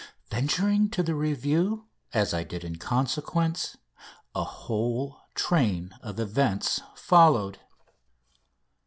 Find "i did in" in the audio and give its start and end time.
2.33-2.77